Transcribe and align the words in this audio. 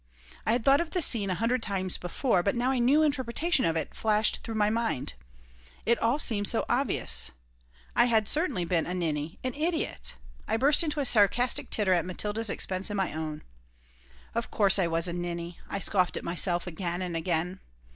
I 0.47 0.53
had 0.53 0.65
thought 0.65 0.81
of 0.81 0.89
the 0.89 0.99
scene 1.03 1.29
a 1.29 1.35
hundred 1.35 1.61
times 1.61 1.99
before, 1.99 2.41
but 2.41 2.55
now 2.55 2.71
a 2.71 2.79
new 2.79 3.03
interpretation 3.03 3.65
of 3.65 3.75
it 3.75 3.93
flashed 3.93 4.39
through 4.41 4.55
my 4.55 4.71
mind. 4.71 5.13
It 5.85 5.99
all 5.99 6.17
seemed 6.17 6.47
so 6.47 6.65
obvious. 6.67 7.29
I 7.95 8.07
certainly 8.23 8.63
had 8.63 8.69
been 8.69 8.85
a 8.87 8.95
ninny, 8.95 9.37
an 9.43 9.53
idiot. 9.53 10.15
I 10.47 10.57
burst 10.57 10.81
into 10.81 11.01
a 11.01 11.05
sarcastic 11.05 11.69
titter 11.69 11.93
at 11.93 12.03
Matilda's 12.07 12.49
expense 12.49 12.89
and 12.89 12.97
my 12.97 13.13
own 13.13 13.43
"Of 14.33 14.49
course 14.49 14.79
I 14.79 14.87
was 14.87 15.07
a 15.07 15.13
ninny," 15.13 15.59
I 15.69 15.77
scoffed 15.77 16.17
at 16.17 16.23
myself 16.23 16.65
again 16.65 17.03
and 17.03 17.15
again. 17.15 17.59